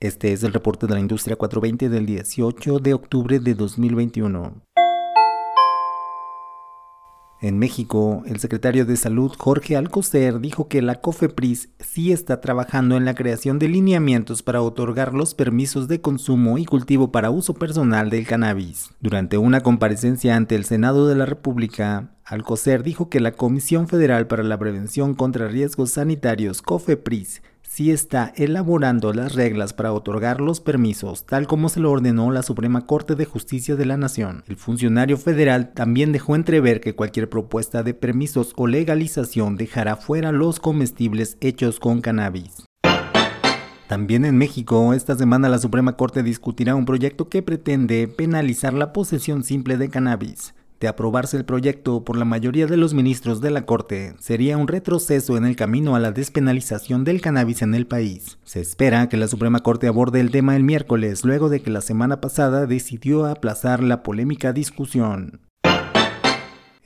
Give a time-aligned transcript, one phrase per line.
[0.00, 4.62] Este es el reporte de la industria 420 del 18 de octubre de 2021.
[7.40, 12.96] En México, el secretario de Salud Jorge Alcocer dijo que la COFEPRIS sí está trabajando
[12.96, 17.54] en la creación de lineamientos para otorgar los permisos de consumo y cultivo para uso
[17.54, 18.90] personal del cannabis.
[19.00, 24.28] Durante una comparecencia ante el Senado de la República, Alcocer dijo que la Comisión Federal
[24.28, 30.60] para la Prevención contra Riesgos Sanitarios, COFEPRIS, sí está elaborando las reglas para otorgar los
[30.60, 34.42] permisos, tal como se lo ordenó la Suprema Corte de Justicia de la Nación.
[34.48, 40.32] El funcionario federal también dejó entrever que cualquier propuesta de permisos o legalización dejará fuera
[40.32, 42.64] los comestibles hechos con cannabis.
[43.86, 48.92] También en México, esta semana la Suprema Corte discutirá un proyecto que pretende penalizar la
[48.92, 50.54] posesión simple de cannabis.
[50.80, 54.68] De aprobarse el proyecto por la mayoría de los ministros de la Corte, sería un
[54.68, 58.38] retroceso en el camino a la despenalización del cannabis en el país.
[58.44, 61.80] Se espera que la Suprema Corte aborde el tema el miércoles, luego de que la
[61.80, 65.40] semana pasada decidió aplazar la polémica discusión.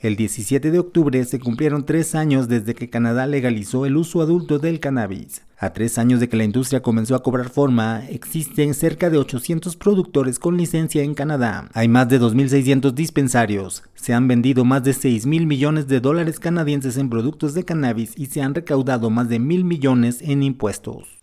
[0.03, 4.59] El 17 de octubre se cumplieron tres años desde que Canadá legalizó el uso adulto
[4.59, 5.43] del cannabis.
[5.57, 9.77] A tres años de que la industria comenzó a cobrar forma, existen cerca de 800
[9.77, 11.69] productores con licencia en Canadá.
[11.73, 13.83] Hay más de 2.600 dispensarios.
[13.95, 18.11] Se han vendido más de 6 mil millones de dólares canadienses en productos de cannabis
[18.17, 21.22] y se han recaudado más de mil millones en impuestos.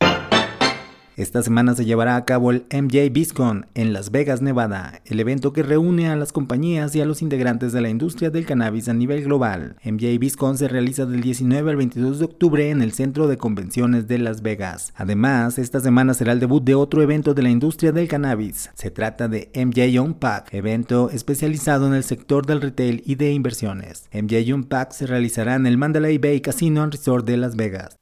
[1.21, 5.53] Esta semana se llevará a cabo el MJ BizCon en Las Vegas, Nevada, el evento
[5.53, 8.95] que reúne a las compañías y a los integrantes de la industria del cannabis a
[8.95, 9.77] nivel global.
[9.85, 14.09] MJ BizCon se realiza del 19 al 22 de octubre en el Centro de Convenciones
[14.09, 14.95] de Las Vegas.
[14.97, 18.71] Además, esta semana será el debut de otro evento de la industria del cannabis.
[18.73, 24.09] Se trata de MJ Unpack, evento especializado en el sector del retail y de inversiones.
[24.15, 28.00] MJ Unpack se realizará en el Mandalay Bay Casino and Resort de Las Vegas.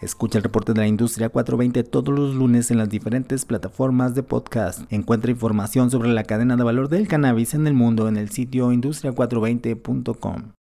[0.00, 4.22] Escucha el reporte de la industria 420 todos los lunes en las diferentes plataformas de
[4.22, 4.90] podcast.
[4.90, 8.72] Encuentra información sobre la cadena de valor del cannabis en el mundo en el sitio
[8.72, 10.59] industria420.com.